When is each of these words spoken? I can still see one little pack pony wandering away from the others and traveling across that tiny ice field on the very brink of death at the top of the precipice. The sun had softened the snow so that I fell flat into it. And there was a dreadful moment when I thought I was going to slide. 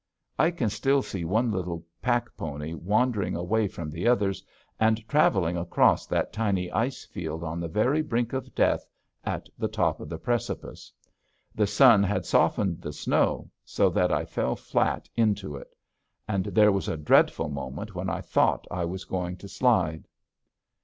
I 0.39 0.49
can 0.49 0.71
still 0.71 1.03
see 1.03 1.25
one 1.25 1.51
little 1.51 1.85
pack 2.01 2.35
pony 2.35 2.73
wandering 2.73 3.35
away 3.35 3.67
from 3.67 3.91
the 3.91 4.07
others 4.07 4.43
and 4.79 5.07
traveling 5.07 5.57
across 5.57 6.07
that 6.07 6.33
tiny 6.33 6.71
ice 6.71 7.05
field 7.05 7.43
on 7.43 7.59
the 7.59 7.67
very 7.67 8.01
brink 8.01 8.33
of 8.33 8.55
death 8.55 8.83
at 9.23 9.47
the 9.59 9.67
top 9.67 9.99
of 9.99 10.09
the 10.09 10.17
precipice. 10.17 10.91
The 11.53 11.67
sun 11.67 12.01
had 12.01 12.25
softened 12.25 12.81
the 12.81 12.93
snow 12.93 13.51
so 13.63 13.91
that 13.91 14.11
I 14.11 14.25
fell 14.25 14.55
flat 14.55 15.07
into 15.15 15.55
it. 15.55 15.69
And 16.27 16.45
there 16.45 16.71
was 16.71 16.87
a 16.87 16.97
dreadful 16.97 17.49
moment 17.49 17.93
when 17.93 18.09
I 18.09 18.21
thought 18.21 18.65
I 18.71 18.85
was 18.85 19.05
going 19.05 19.37
to 19.37 19.47
slide. 19.47 20.07